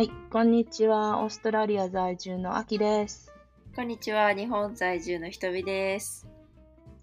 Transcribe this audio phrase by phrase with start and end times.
[0.00, 1.22] はい、こんにちは。
[1.22, 3.34] オーストラリア在住のアキです。
[3.76, 4.32] こんにちは。
[4.32, 6.26] 日本在住のひとみです。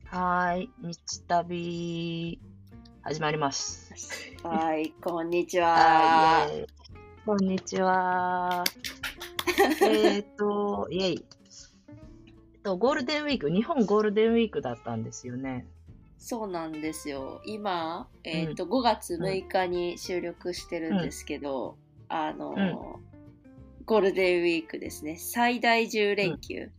[0.05, 2.39] はーい、日旅
[3.03, 3.93] 始まります。
[4.41, 6.47] はい、こんにちは
[7.23, 8.63] こんにちは。
[9.83, 11.25] えっと、イェイ。
[12.63, 15.67] と、ゴールデンウィーク、日本ゴールデンウィークだったんですよね。
[16.17, 17.43] そうなんですよ。
[17.45, 21.77] 今、えっ、と、5月6日に収録してるんですけど、
[22.09, 22.99] あの、
[23.85, 25.17] ゴールデンウィークですね。
[25.17, 26.69] 最大10連休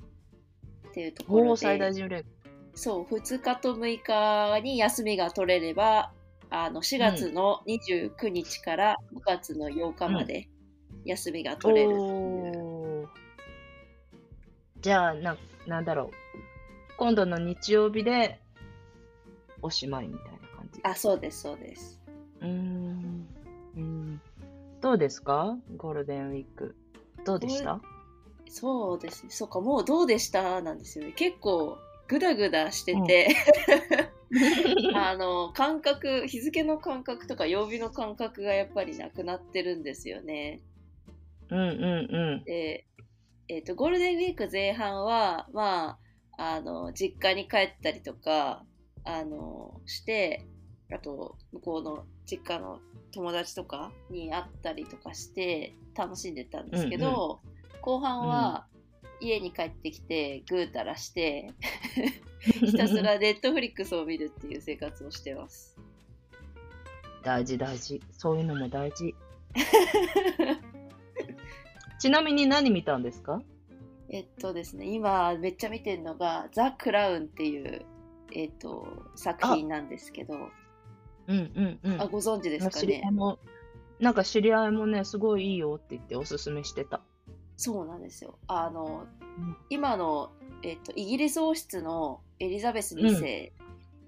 [0.89, 2.25] っていうところで、おー、最大10連
[2.75, 6.13] そう、2日と6日に休みが取れれば、
[6.51, 10.49] あの4月の29日から5月の8日まで
[11.05, 11.93] 休みが取れるう。
[11.93, 13.09] おー
[14.81, 16.11] じゃあな、なんだろう。
[16.97, 18.41] 今度の日曜日で
[19.61, 20.81] おしまいみたいな感じ。
[20.85, 22.01] あ、そうです、そうです。
[22.41, 22.78] うん。
[24.81, 25.59] どうですか？
[25.77, 26.77] ゴールデンウィーク。
[27.25, 27.81] どうでした？
[28.48, 29.31] そうですね。
[29.31, 31.12] そうか、もうどうでしたなんですよね。
[31.12, 31.77] 結構、
[32.07, 33.29] グダグダしてて、
[34.95, 40.61] あの、感覚、日付の感覚とか曜日の感覚がやっぱりなくなってるんですよね。
[41.51, 42.87] うんうんで、
[43.48, 45.98] えっ、と、ゴールデンウィーク前半は、ま
[46.37, 48.65] あ、あの、実家に帰ったりとか、
[49.05, 50.47] あの、して、
[50.92, 52.81] あと、向こうの実家の
[53.12, 57.41] 友達とかに会ったりとかして楽しんでたんですけど、
[57.81, 58.67] 後半は
[59.20, 61.51] 家に帰ってきてぐうたらして、
[62.61, 62.69] うん。
[62.69, 65.77] ひたすらネットフリックスを見るっていう生活をしてます。
[67.23, 68.01] 大事大事。
[68.12, 69.14] そういうのも大事。
[71.98, 73.42] ちなみに何見たんですか？
[74.09, 77.84] えっとですね、今めっちゃ見てるのが、ザ・クラウンっていう、
[78.33, 78.86] えっと、
[79.17, 80.34] 作品なんですけど、
[81.29, 82.01] うんうんうん。
[82.03, 82.81] あ、ご存知ですかね？
[82.81, 83.12] 知り合い。
[83.12, 83.39] も、
[84.01, 87.01] なんか知り合いもね、すごいいいよって言っておすすめしてた。
[87.57, 88.39] そうなんですよ。
[88.48, 90.30] あの、うん今の、
[90.64, 93.52] えっと、イギリス王室のエリザベス2世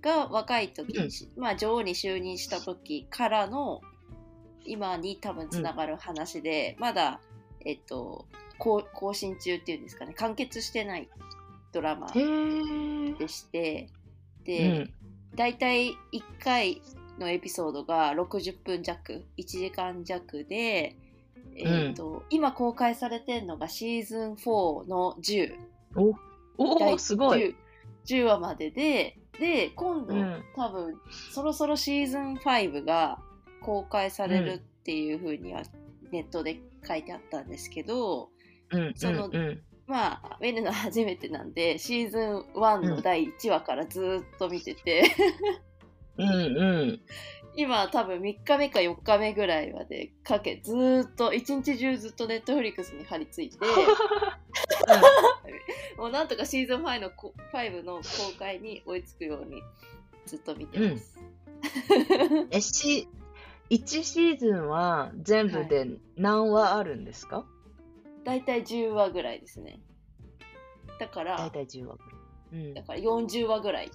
[0.01, 3.81] が若い時に、まあ、女王に就任した時からの
[4.65, 7.21] 今に多分つながる話で、まだ、
[7.65, 8.27] えっと、
[8.59, 10.15] 更更新中っていうんですかね？
[10.15, 11.09] 完結してない
[11.73, 12.09] ドラマ。
[12.13, 13.89] でして
[14.41, 14.95] うで、ん。
[15.37, 15.95] 大体1
[16.43, 16.83] 回
[17.21, 20.97] のエピソードが60分弱1時間弱で、
[21.55, 25.55] えーと今公開されてるのがシーズン4の10
[25.97, 26.15] お
[26.59, 27.55] おすごい。
[28.07, 30.43] 10, 10話まででで今度、うん。
[30.55, 30.95] 多分
[31.33, 33.19] そろそろシーズン5が
[33.63, 35.63] 公開されるっていうふうには
[36.11, 38.31] ネットで書いてあったんですけど、
[38.71, 39.35] うんそのうん。
[39.35, 45.03] うんまあ見るのは初めてなんでシーズン1の第1話からずーっと見てて、
[46.17, 46.33] うんう
[46.87, 47.01] ん。
[47.57, 53.59] 今多分3日目か4日目ぐらいまでかけずーっと一日中ずっとネットフリックスに張り付いて
[55.99, 58.03] もうなんとかシーズン5のこ5の公
[58.39, 59.63] 開に追いつくように
[60.27, 61.19] ずっと見てます、
[62.51, 63.09] え、し、
[63.71, 67.45] 1シーズンは全部で何話あるんですか、
[68.25, 69.81] 大体10話ぐらいですね。
[70.99, 71.97] だから大体10話。
[72.53, 72.75] うん。
[72.75, 73.91] だから40話ぐらい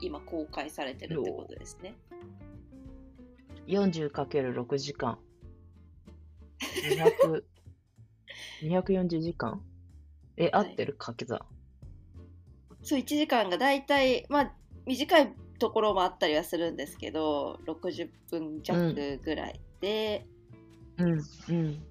[0.00, 1.94] 今公開されてるってことですね。
[3.66, 5.18] 40×6 時間。
[6.60, 7.44] 200
[8.62, 9.62] 240 時間？
[10.36, 10.72] え、合はい。
[10.72, 11.40] ってる掛け算。
[12.82, 14.54] そう1時間が大体まあ
[14.86, 20.26] 短いところもあったりはするんですけど60分弱ぐらいで、
[20.96, 21.82] うん、うん。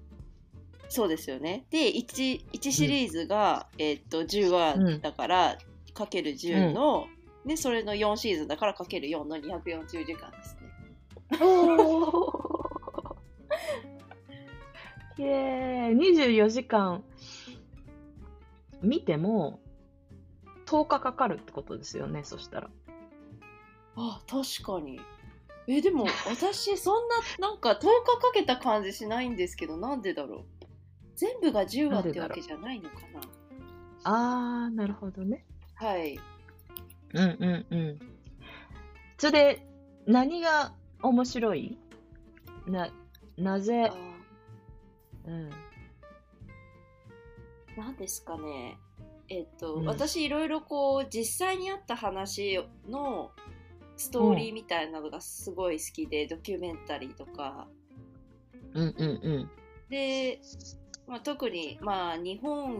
[0.88, 1.64] そうですよね。
[1.70, 5.58] で 1, 1シリーズが、えーっと10話だから、
[5.94, 7.06] かける10の、
[7.46, 10.70] でそれの4シーズンだからかける4の240時間ですね。
[15.18, 15.96] イエーイ。
[16.14, 17.04] 24時間。
[18.82, 19.60] 見ても
[20.66, 22.70] 10日かかるってことですよね、そしたら。
[23.96, 25.00] あ確かに。
[25.66, 27.92] えでも私そんななんか10日か
[28.32, 30.44] けた感じしないんですけどなんでだろう。
[31.16, 33.20] 全部が10話ってわけじゃないのかな。
[34.04, 35.44] あー、なるほどね。
[35.74, 36.18] はい
[37.12, 37.98] うんうんうん。
[39.18, 39.66] それで、
[40.06, 40.72] 何が
[41.02, 41.78] 面白い？
[42.66, 42.90] な、
[43.36, 43.86] なぜ？
[43.86, 43.94] あ、
[45.26, 45.50] うん。
[47.76, 48.78] なんですかね。
[49.28, 49.86] えっ、と、うん。
[49.86, 53.30] 私いろいろこう実際にあった話の
[53.96, 57.68] ストーリーみたいなのがすごい好きで、ドキュメンタリーとか。
[58.74, 59.50] うんうんうん。
[59.88, 60.40] で、
[61.06, 62.78] まあ、特にまあ日本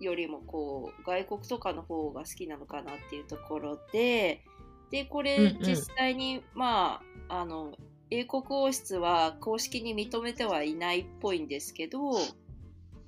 [0.00, 4.44] よりもこう外国とかの方が好きなのかなっていうところで
[4.90, 5.62] でこれうんうん。
[5.62, 7.72] 実際に、まああの
[8.10, 12.12] 英国王室は公式に認めてはいないっぽいんですけど、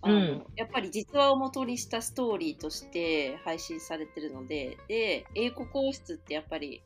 [0.03, 0.47] あのうん。
[0.57, 6.83] やっぱり実話を元にしたストーリーとして配信されてるのでで英国王室ってやっぱり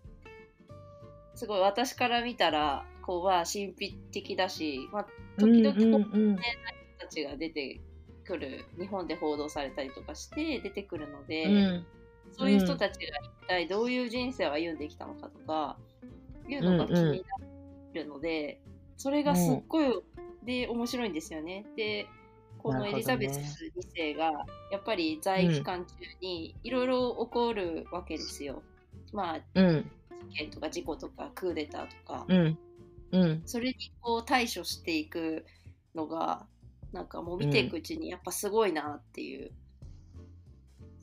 [1.35, 5.07] すごい私から見たらこうは神秘的だし、まあ、
[5.39, 6.31] 時々こう、うん。
[6.31, 6.43] うん人
[6.99, 7.81] たちが出て
[8.33, 11.87] くる日本で報道されたりとかして出てくるので、うん。
[12.33, 15.77] そういう人たちが一体どういう人生を歩んできたのかとか
[16.49, 17.23] いうのが気に
[17.95, 18.59] なるので、
[18.97, 20.03] それがすっごい、
[20.45, 21.67] で面白いんですよね。
[21.77, 22.07] で
[22.59, 23.39] このエリザベス
[23.77, 24.31] 2世が
[24.71, 28.63] やっぱり在位期間中にいろいろ起こるわけですよ。
[29.13, 29.91] まあうん。
[30.31, 32.59] 事件とか事故とかクーデターとか、うん。
[33.13, 33.43] うん。
[33.45, 35.45] それにこう対処していく
[35.95, 36.47] のが
[36.93, 39.51] なんかもう見ていくうちにやっぱすごいなっていう。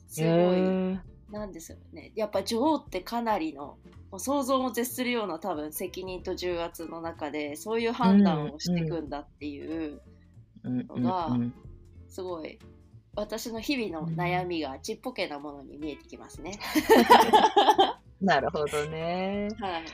[0.08, 1.00] すごい、
[1.30, 2.12] なんですよね。
[2.16, 3.78] やっぱ女王ってかなりの
[4.10, 10.00] もう想像も絶するような多分責任と重圧の中でそういう判断をしていくんだっていう、
[10.64, 11.54] うんうんがうん
[12.08, 12.58] すごい
[13.14, 16.58] 私の日々の悩みがちっぽけなものに見えてきますね。
[18.20, 19.48] なるほどね。
[19.58, 19.84] はい。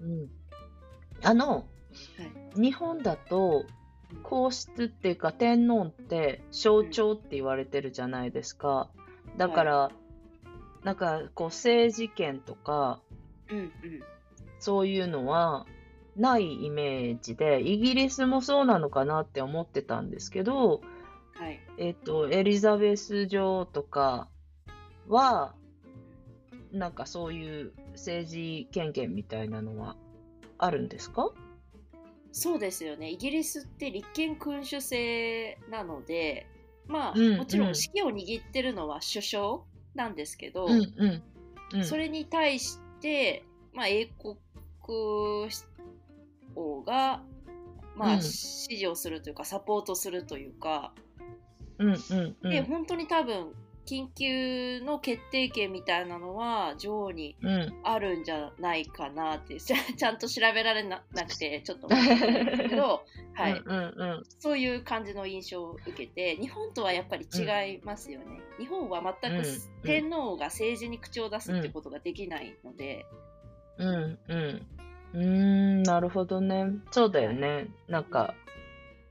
[0.00, 0.30] うん
[1.22, 1.66] あの、
[2.54, 3.64] 日本だと
[4.22, 8.88] 皇室っていうか天皇って象徴って言われてるじゃないですか。
[9.36, 9.90] だから、
[10.82, 13.00] なんかこう政治権とか
[13.50, 13.70] うんうん。
[14.58, 15.66] そういうのは
[16.16, 20.80] ないイメージで、イギリスもそうなのかなって思ってたんですけど、
[21.34, 21.60] はい。
[21.78, 24.28] えっと、エリザベス女王とか
[25.08, 25.54] は、
[26.72, 29.96] なんかそういう政治権限みたいなのは
[30.58, 31.30] あるんですか？
[32.36, 33.10] そうですよね。
[33.10, 36.48] イギリスって立憲君主制なので、
[36.88, 39.60] まあ、うんもちろんうん指揮を握ってるのは首相
[39.94, 41.22] なんですけど、うんうん。
[41.74, 44.36] うん、それに対して、まあ、英国
[46.56, 47.22] 王が、
[47.94, 50.92] まあ、うん指示をするというか、サポートするというか、
[51.78, 52.50] うんうんうん。
[52.50, 53.52] で、本当に多分、
[53.86, 57.74] 緊急の決定権みたいなのは女王にうん。
[57.82, 61.86] あるんじゃないかなってちゃ ちゃんと調べられななくてちょっと。
[61.86, 63.04] 思ってるんですけど、
[63.34, 63.62] はい。
[63.64, 69.44] うんうんそういう感じの印象を受けて日本とはやっぱり違いますよね、日本は全くうん
[69.82, 73.04] 天皇が政治に口を出すってことができないので、
[73.78, 74.66] うんうん。
[75.14, 76.66] うん、なるほどね。
[76.90, 77.68] そうだよね。
[77.88, 78.34] なんか、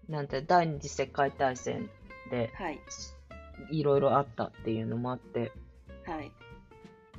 [0.10, 1.90] なんて、第二次世界大戦
[2.30, 2.80] ではい
[3.72, 5.52] いろいろあったっていうのもあって、
[6.06, 6.32] はい。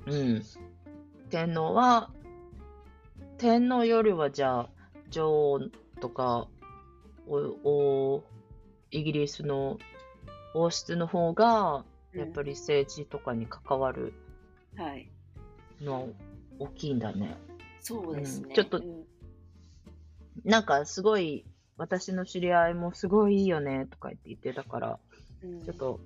[0.07, 0.43] うん。
[1.31, 2.11] 天皇は、
[3.39, 4.69] 天皇よりはじゃあ、
[5.11, 5.61] 女王
[6.01, 6.49] とか、
[7.27, 8.25] お、お、
[8.91, 9.79] イギリスの
[10.55, 11.85] 王室の方が、
[12.15, 14.15] やっぱり、り政治とかに関わる
[14.77, 15.11] はい。
[15.81, 16.09] の
[16.59, 17.37] 大きいんだね。
[17.81, 18.55] そうですね、うん。
[18.55, 19.05] ちょっとうん。
[20.45, 21.45] なんかすごい、
[21.77, 24.99] 私の知り合いもすごいいいよねとか言って言ってたから、
[25.43, 25.65] うん。
[25.65, 26.01] ちょっと、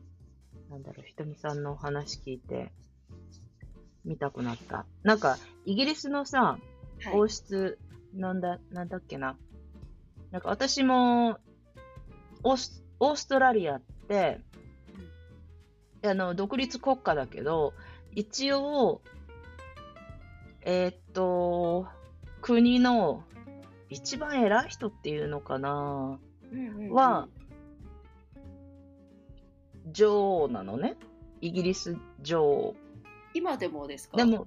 [0.71, 2.73] なんだろう、ひとみさんのお話聞いて、
[4.05, 4.87] 見たくなった。
[5.03, 7.79] なんか、イギリスのさ、はい王室、
[8.15, 9.37] なんだ、なんだっけな。
[10.31, 11.39] なんか私も、
[12.43, 14.41] オースオーストラリアって、
[16.05, 17.73] あの、独立国家だけど、
[18.15, 19.01] 一応、
[20.63, 21.87] えーっと、
[22.41, 23.25] 国の
[23.89, 26.19] 一番偉い人っていうのかな
[26.91, 27.29] は
[29.93, 30.97] 女王なのね。
[31.41, 32.75] イギリス女王。
[33.35, 34.17] 今でもですか？
[34.17, 34.47] でも、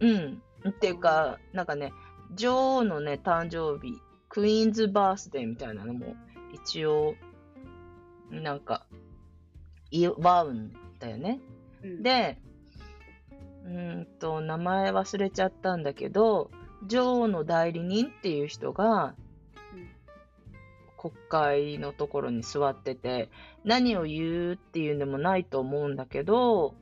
[0.00, 0.42] うん。
[0.68, 1.92] っていうか、なんかね、
[2.34, 3.94] 女王のね、誕生日、
[4.28, 6.14] クイーンズバースデーみたいなのも、
[6.52, 7.14] 一応、
[8.30, 8.86] なんか、
[9.90, 11.40] 祝うんだよね。
[11.82, 12.38] うんで、
[13.64, 16.50] うーんと、名前忘れちゃったんだけど、
[16.86, 19.14] 女王の代理人っていう人が、
[21.00, 23.30] 国会のところに座ってて、
[23.64, 26.74] 何を言うっていうんでもないと思うんだけど、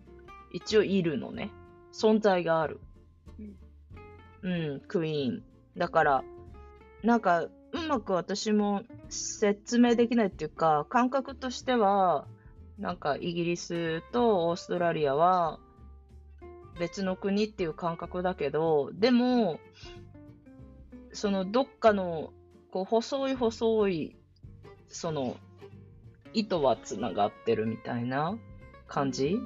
[0.53, 1.53] 一応いるのね。
[1.93, 2.81] 存在がある。
[4.43, 5.45] うん、クイーン。
[5.77, 6.25] だから、
[7.05, 7.51] なんか、う
[7.89, 12.27] まく私も説明できないっていうか、感覚としては、
[12.77, 15.61] なんかイギリスとオーストラリアは
[16.81, 19.61] 別の国っていう感覚だけど、でも、
[21.13, 22.33] そのどっかの
[22.71, 24.17] こう細い細い、
[24.89, 25.37] その
[26.33, 28.39] 糸はつながってるみたいな
[28.87, 29.37] 感じ？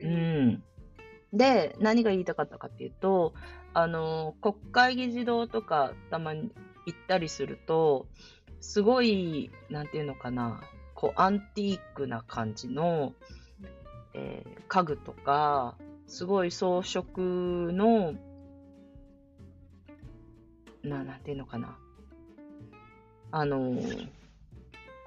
[0.00, 0.62] うん。
[1.32, 3.34] で、何が言いたかったかっていうと、
[3.72, 6.50] あの、国会議事堂とかたまに
[6.86, 8.06] 行ったりすると、
[8.60, 10.60] すごい、なんていうのかな、
[10.94, 13.12] こう、アンティークな感じの、
[14.14, 15.76] えー家具とか、
[16.06, 18.14] すごい装飾の
[20.82, 21.76] な、なんていうのかな。
[23.32, 24.08] あのー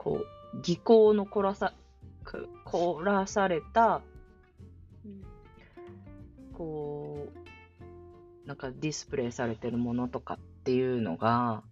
[0.04, 1.74] こう、技巧の凝らさ、
[2.24, 4.02] く凝らされた、
[5.06, 5.24] うん
[6.54, 7.28] こ
[8.46, 11.64] う、なんかディスプレイされてるものとかっていうのが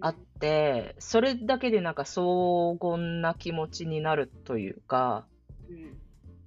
[0.00, 5.26] あって、それだけでなんか荘厳な気持ちになるというか、
[5.68, 5.98] うん。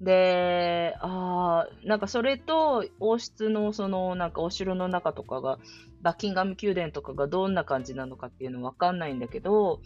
[0.03, 5.59] で、ああ、なんかそれと王室のそのなんかお城の中とかが、
[6.03, 9.81] バッキンガム宮殿とかがどんな感じなのかっていうのわかんないんだけど、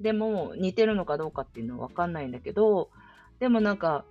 [0.00, 2.90] でも似てるのかどうかっていうのはわかんないんだけど、
[3.40, 4.04] でもなんか、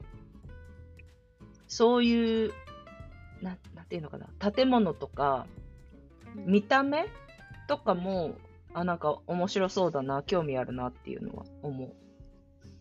[1.68, 2.52] そういう、
[3.42, 5.46] ななんていうのかな、建物とか、
[6.36, 7.06] 見た目
[7.68, 8.36] とかも、
[8.74, 11.94] あ、なんか面白そうだな、興味あるなっていうのは思う。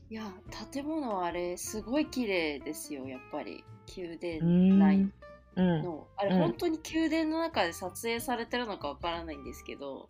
[0.08, 0.25] いや
[0.72, 3.62] 建物はあれすごい綺麗ですよやっぱり。
[3.96, 5.12] 宮う殿ん
[5.61, 5.83] 内うん。
[5.85, 10.09] の、あれうん本当に宮殿の中で撮影されてるのかわからないんですけど、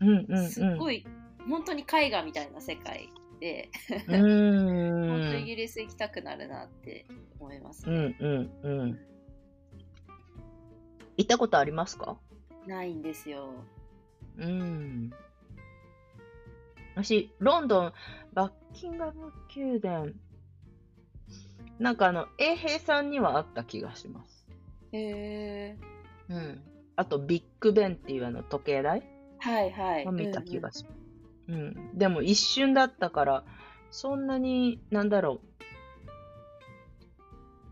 [0.00, 0.48] うんうんうん。
[0.48, 1.04] すっごい
[1.48, 3.10] 本当に絵画みたいな世界
[3.40, 3.70] で、
[4.08, 5.44] 本当イん。
[5.46, 7.06] ギリス行きたくなるなって
[7.38, 8.98] 思いますうね、んうんうん。
[11.18, 12.18] 行ったことありますか？
[12.66, 13.50] ないんですよ
[14.38, 15.10] うん。
[16.94, 17.92] 私、ロンドン、
[18.32, 20.12] バッキンガム宮殿、
[21.78, 24.35] なんかあの、衛兵さんにはあった気がします。
[24.92, 25.78] へえ
[26.28, 26.62] うん。
[26.96, 29.02] あと、ビッグベンっていうあの時計台
[29.38, 30.96] はいはいを見た気がします。
[31.48, 33.44] うん、でも一瞬だったから、
[33.90, 35.40] そんなに、なんだろう。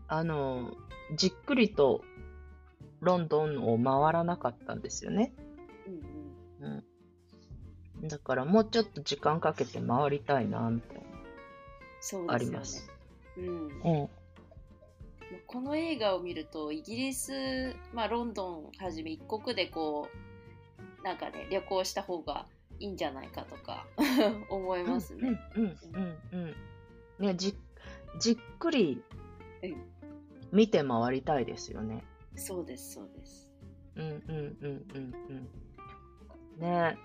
[0.07, 0.71] あの、
[1.15, 2.03] じっくりと
[3.01, 5.33] ロンドンを回らなかったんですよね。
[5.87, 6.83] うんうん
[8.01, 8.07] うん。
[8.07, 11.01] だからもうちょっと時間かけて回りたいな、みたいな、
[12.37, 12.89] ねります。
[13.37, 14.09] うんうん。
[15.47, 20.07] この映画を見るとイギリス、まあ、ロンドンはじめ一国でこ
[21.01, 22.45] うなんかね旅行した方が
[22.79, 23.85] いいんじゃないかとか
[24.49, 25.39] 思いますね。
[25.55, 26.55] うんうんうん
[27.19, 27.25] うん。
[27.25, 27.55] ね、じ
[28.19, 29.03] じっくり
[29.63, 29.95] うん
[30.51, 32.03] 見て回りたいですよね。
[32.35, 33.53] そうですそうです。
[33.95, 35.33] うんうんうんうんう
[36.57, 36.59] ん。
[36.59, 36.97] ね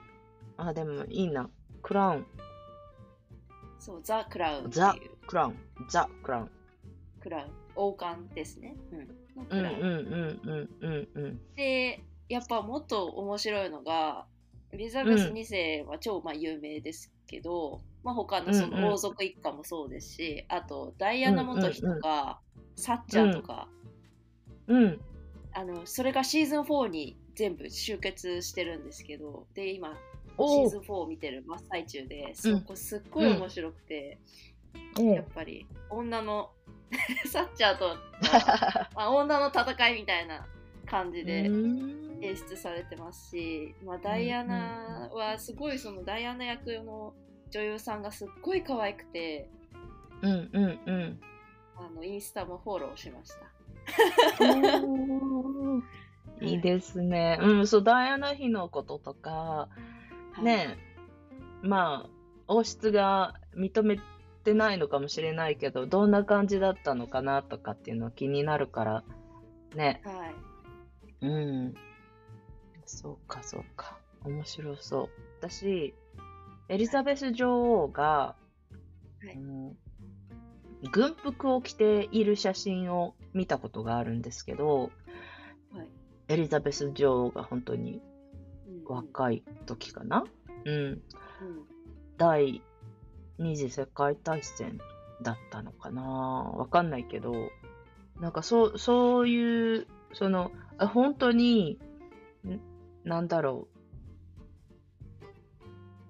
[0.57, 1.49] あ、でもいいな。
[1.83, 2.27] クラウン、
[3.79, 4.95] そうザ・クラウンザ
[5.27, 5.57] クラウン、
[5.89, 6.51] ザ・クラウン。
[7.21, 8.77] クラウン王冠ですね。
[8.93, 11.41] うん、うんうんうんうんうんうん。
[11.55, 14.27] でやっぱもっと面白いのが
[14.73, 18.81] エリザベス2世は超まあ有名ですけど、まあ、他のそうんうん。
[18.83, 22.41] の王族一家もそうですし、あとダイアナ元妃とか、
[22.77, 23.69] サッチャーとか、
[24.69, 25.01] うん。
[25.53, 29.97] あのそれがシーズン4に全部集結してるんですけどで今シ
[30.39, 30.67] おー。
[30.67, 34.19] ーズン4を見てる真っ最中でそこすっごい面白くて、
[34.99, 36.51] おやっぱり女の
[37.27, 37.95] サッチャーとの、
[38.95, 40.47] まあ、女の戦いみたいな
[40.87, 47.15] 感じでうん演出されてますし、まあ、ダイアナはすごいそのダイアナ役の
[47.51, 49.49] 女優さんがすっごい可愛くて
[50.23, 51.21] うんうんうん。
[51.77, 53.47] あのインスタもフォローしました。
[56.47, 57.39] いいですね。
[57.41, 59.69] うん、そう、ダイアナ妃のこととか、
[60.43, 60.77] ね
[61.63, 62.11] え、まあ、
[62.49, 63.99] 王室が認め
[64.43, 69.05] てないのかもしれないけど、どんな感じだったのかなとかっていうのは気になるから、
[69.75, 70.03] ね。
[70.05, 71.75] はい、うん。
[72.87, 73.99] そうか、そうか。
[74.25, 75.09] 面白そう。
[75.41, 75.95] 私、
[76.69, 78.37] エリザベス女王が、
[79.23, 79.77] はいうん
[80.93, 84.91] 軍服を着ている写真を見たことがあるんですけど、
[85.73, 85.89] はい
[86.29, 88.01] エリザベス女王が本当に
[88.67, 90.25] うん若い時かな、
[90.65, 91.01] うん、うん
[92.17, 92.63] 第
[93.41, 94.79] 二次世界大戦
[95.23, 96.03] だったのかな？
[96.03, 97.51] わかんないけど、
[98.21, 101.81] なんかそう、そういう、その、あ本当に、
[102.45, 102.61] ん
[103.03, 105.27] なんだろう、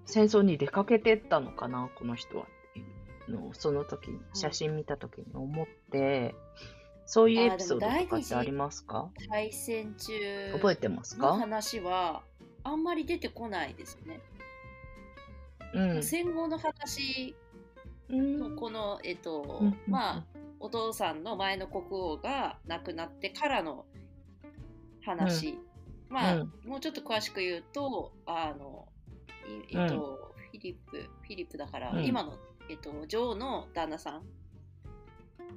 [0.06, 1.88] 戦争に出かけてったのかな？
[1.96, 2.82] この人はってい
[3.28, 6.34] うのを、その時に、写真見た時に思って、
[7.06, 9.08] そういうエピソードとかってありますか？
[9.28, 10.12] 対戦中
[10.54, 12.22] 覚えてますのか話は
[12.64, 14.20] あんまり出てこないですね。
[15.75, 16.03] うん。
[16.03, 17.35] 戦後の話
[18.09, 18.39] うん。
[18.39, 20.27] のこの、えっと、うんまあ、
[20.59, 23.87] お父さんの前の国王が亡くなってからの
[25.03, 25.59] 話、
[26.09, 26.69] まあ、うん。
[26.69, 28.89] もうちょっと詳しく言うとあの
[29.71, 32.05] いえっと、フィリップフィリップだから、うん。
[32.05, 32.35] 今の、
[32.69, 34.23] えっと、女王の旦那さん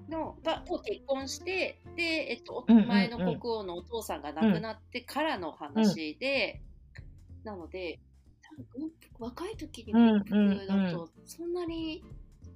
[0.09, 6.61] のがと結婚してで、えっと、前の国王のお父さんが亡くなってからの話で、
[7.43, 7.99] なので
[9.19, 12.03] 若い時に軍服だとそんなに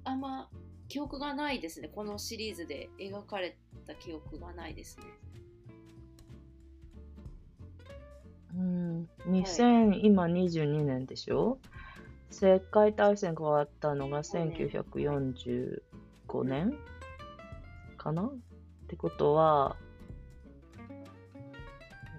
[0.04, 0.48] あんま
[0.88, 1.88] 記憶がないですね。
[1.88, 5.04] このシリーズで描かれた記憶がないですね。
[8.56, 11.58] うん、20 2000、今22年でしょ？
[12.30, 16.74] 世界大戦が終わったのが1945年。
[17.96, 18.24] かな？
[18.24, 18.32] っ
[18.88, 19.76] てことは、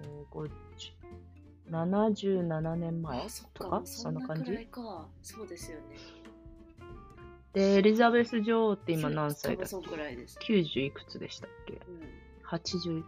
[0.02, 0.50] えー、50
[1.70, 4.68] 77年前あ、そっとか、かそんな感じ？
[5.22, 5.84] そうですよね。
[7.54, 9.68] で、エリザベス女王って今何歳だっ。
[9.68, 11.74] け ?90 いくつでしたっけ？
[11.74, 12.02] うん。
[12.48, 13.04] ?80。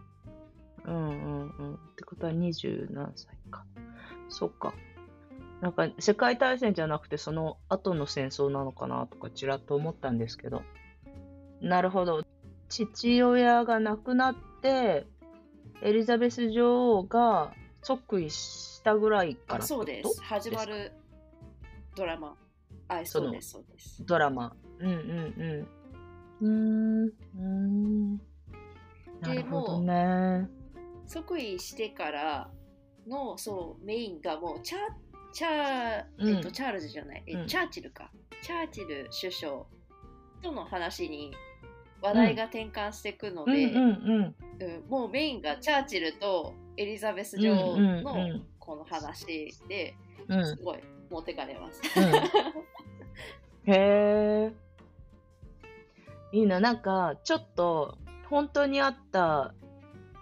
[0.84, 1.74] うんうんうん。
[1.74, 3.64] ってことは20何歳か。
[4.28, 4.74] そっか。
[5.60, 10.62] なんか世界大戦じゃなくてその後の戦争なのかなとかちらっと思ったんですけど。
[11.60, 12.24] なるほど。
[12.68, 15.06] 父親が亡くなって、
[15.82, 20.22] エリザベス女王が即位したぐらいからそうです。
[20.22, 20.92] 始まる
[21.96, 22.36] ドラマ。
[22.88, 24.04] あ、そうです、そうです。
[24.06, 24.54] ドラマ。
[24.78, 25.68] うんうん
[26.40, 26.44] うん。
[26.44, 27.06] うーん。
[27.06, 28.16] うーん。
[29.20, 30.48] なるほどね。
[31.06, 32.50] 即位してから
[33.06, 34.78] の、そう、メインがもう、チャ
[35.32, 38.12] チャうんえっと、チャールズじゃない、えうんチャーチルか。
[38.42, 39.64] チャーチル首相
[40.42, 41.32] との話に
[42.00, 43.72] 話題が転換していくので、
[44.88, 49.94] もうメインがチャーチルとエリザベス女王のうんこの話で
[50.28, 50.78] うんすごい
[51.10, 51.80] 持ってかれます。
[51.96, 54.52] うん、へえ。
[56.32, 57.98] いいな、なんか、ちょっと、
[58.30, 59.52] 本当にあった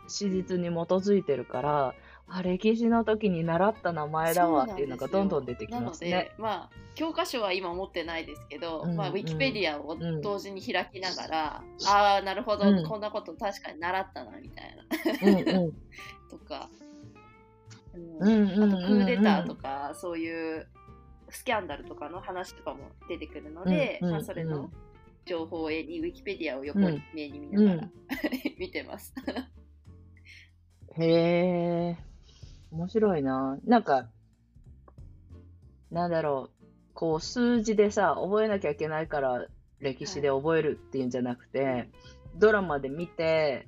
[0.08, 1.94] 史実に基づいてるから、
[2.32, 6.10] あ、歴史の時に習った名前だわっていうのがどんどん出てきますね。
[6.10, 15.72] なので、まあ、教科書は今持ってないですけど、うんまあ、ウィキペディアをうん同時に開きながら、ああ、なるほど、うんこんなこと確かに習ったな、みたいな、うんうん。
[16.30, 16.70] とか、
[17.94, 20.68] うんうんうんうんうんあと、クーデターとか、そういう
[21.30, 24.70] スキャンダルとかの話とかも出てくるので、うんうんまあ、それの
[25.24, 27.92] 情報に、ウィキペディアを横うんに目に見ながら、うん
[28.56, 29.12] 見てます。
[30.96, 32.09] へえ。
[32.72, 33.58] 面白いな。
[33.64, 34.08] なんか、
[35.90, 36.60] なんだろう。
[36.94, 39.46] こう、数字でさ、覚えなきゃいけないから、
[39.80, 41.88] 歴史で覚えるっていうんじゃなくて、
[42.36, 43.66] ドラマで見て、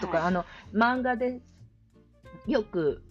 [0.00, 1.40] とか、はいあの、漫画で、
[2.46, 3.02] よく、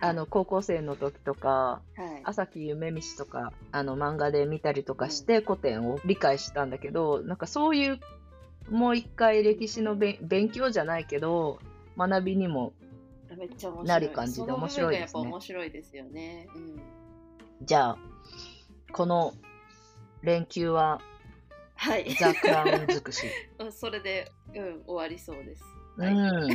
[0.00, 1.48] あの、高校生の時とか、
[1.96, 8.00] はい朝木夢見とか、あの、漫画で見たりとかして、古典を理解したんだけど、なんかそういう、
[8.68, 11.60] もう一回歴史の勉強じゃないけど、
[11.96, 12.72] 学びにも、
[13.36, 13.86] めっちゃ面白い。
[13.86, 16.48] なる感じで面白いですねやっぱ面白いですよね。
[16.54, 16.80] うん、
[17.62, 17.98] じゃあ、
[18.92, 19.34] この
[20.22, 21.00] 連休は、
[21.76, 22.14] はい。
[22.14, 23.26] ザ・クラウン尽くし。
[23.58, 25.62] うんそれで、うん、終わりそうです。
[25.96, 26.50] はいうん。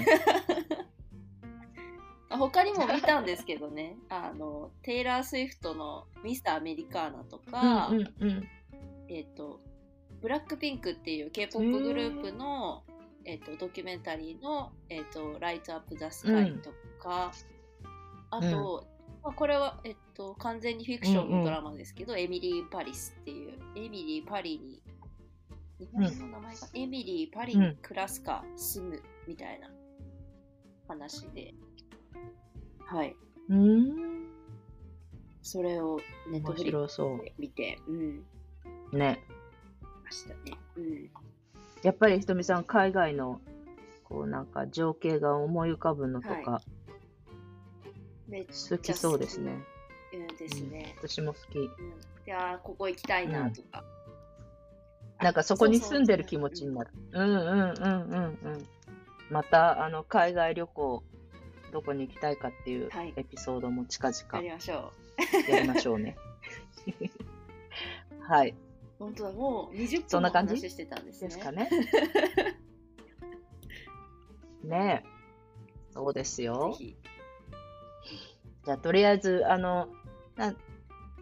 [2.29, 8.47] あ 他にも見たんですけどね、 あの、テイラー・スウィフトのミスター・アメリカーナとか、うんうんうん。
[9.07, 9.59] えっ、と、
[10.21, 12.83] ブラックピンクっていう K-POP グループの、
[13.25, 17.31] えっ、と、ドキュメンタリーの、えっ、と、ライトアップ・ザ・スカイとか、
[18.29, 18.87] あと、
[19.23, 24.81] まあ、これは、えっ、と、完全にフィクションのドラマですけど、エミリー・パリスっていう、エミリー・パリに、
[25.79, 29.69] 日本の名前が、エミリー・パリに暮らすか住むみたいな
[30.87, 31.53] 話で、
[32.85, 33.15] はい。
[33.49, 34.31] うーん。
[35.43, 38.25] それをネット面フリックスで見て、うん、
[38.91, 38.97] う。
[38.97, 39.23] ね。
[40.03, 40.57] ましたね。
[40.77, 41.09] うん。
[41.83, 43.41] やっぱりひとみさん、海外の、
[44.03, 46.61] こうなんか情景が思い浮かぶのとか、は
[48.27, 49.51] めっちゃ好きそうですね。
[50.13, 50.95] うんですね。
[51.01, 51.57] うん私も好き。
[51.59, 51.69] うん。
[52.25, 53.83] で、あーここ行きたいなとか。
[55.21, 56.89] なんかそこに住んでる気持ちになる。
[57.11, 58.67] うんうんうんうんうん。
[59.29, 61.03] また、あの、海外旅行、
[61.71, 64.91] どこに行きたいかっていうはいエピソードも近や々りましょ
[65.47, 66.17] やりましょうね。
[68.19, 68.53] はい。
[69.05, 69.07] う。
[69.07, 70.55] 本当だ、もう20分のそんな感じ？
[70.55, 71.27] 話してたんですね。
[71.27, 71.69] ですかね。
[74.63, 75.09] ねえ。
[75.93, 76.75] そうですよ。
[78.63, 79.89] じゃあ、とりあえず、あの、
[80.35, 80.55] な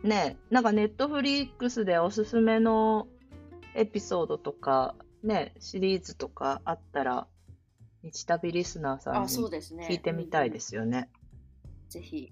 [0.04, 3.08] ねえ、なんかネットフリックスでおすすめの
[3.76, 7.28] エピソードとか、ね、シリーズとかあったら、
[8.04, 9.28] 日旅リスナーさんあ、に。
[9.28, 11.10] 聞いてみたいですよね。
[11.86, 11.90] うん。
[11.90, 12.32] ぜひ、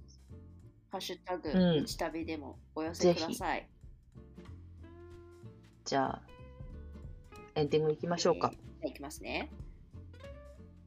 [0.90, 3.70] ハッシュタグ、うん日旅でもお寄せください。
[5.88, 6.22] じゃあ、
[7.56, 8.52] エンディングいきましょうか。
[8.82, 9.50] えーいきますね。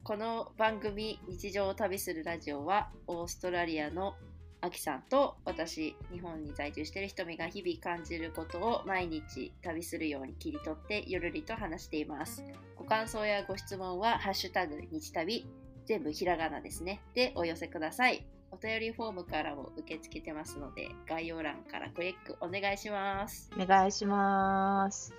[0.03, 4.15] この番組「日常を旅するラジオは」オーストラリアの
[4.61, 12.43] アキさんと私日本に在住している瞳が日々感じることを毎日旅するように切り取ってゆるりと話しています。
[12.75, 15.47] ご感想やご質問は「ハッシュタグ日旅」
[15.85, 17.01] 全部ひらがなですね。
[17.15, 18.23] でお寄せください。
[18.51, 23.49] お便りフォームからも受け付けてますので概要欄からクリックお願いします。
[23.59, 25.13] お願いします。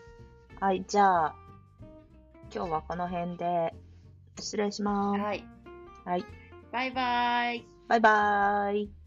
[0.61, 1.35] はい、じゃあ、
[2.55, 3.75] 今日はこの辺で
[4.39, 5.21] 失礼します。
[5.21, 5.45] はい。
[6.05, 6.25] はい。
[6.71, 7.67] バイバイ。
[7.89, 9.02] ババイバーイ。